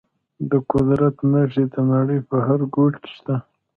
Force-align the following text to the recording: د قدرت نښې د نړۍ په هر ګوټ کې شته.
د 0.49 0.51
قدرت 0.71 1.17
نښې 1.31 1.63
د 1.73 1.75
نړۍ 1.93 2.19
په 2.29 2.37
هر 2.45 2.59
ګوټ 2.75 2.93
کې 3.03 3.09
شته. 3.15 3.35